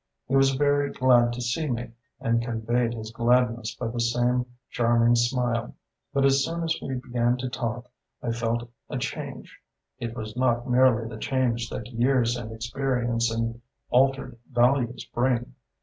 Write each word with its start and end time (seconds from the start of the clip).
He 0.27 0.35
was 0.35 0.55
very 0.55 0.91
glad 0.91 1.31
to 1.33 1.41
see 1.43 1.69
me 1.69 1.91
and 2.19 2.41
conveyed 2.41 2.95
his 2.95 3.11
gladness 3.11 3.75
by 3.75 3.85
the 3.89 3.99
same 3.99 4.47
charming 4.71 5.13
smile; 5.15 5.75
but 6.11 6.25
as 6.25 6.43
soon 6.43 6.63
as 6.63 6.75
we 6.81 6.95
began 6.95 7.37
to 7.37 7.47
talk 7.47 7.85
I 8.19 8.31
felt 8.31 8.67
a 8.89 8.97
change. 8.97 9.59
It 9.99 10.15
was 10.15 10.35
not 10.35 10.67
merely 10.67 11.07
the 11.07 11.17
change 11.19 11.69
that 11.69 11.85
years 11.93 12.35
and 12.35 12.51
experience 12.51 13.29
and 13.29 13.61
altered 13.91 14.39
values 14.49 15.05
bring. 15.13 15.53